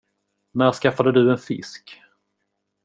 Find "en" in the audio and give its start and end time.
1.31-1.37